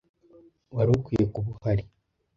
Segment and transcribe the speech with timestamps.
[0.75, 1.83] Wari ukwiye kuba uhari.